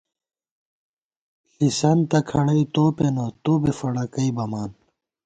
[1.53, 4.69] ݪِسَنتہ کھڑَئی تو پېنہ، تو بی فڑَکَئی بَمان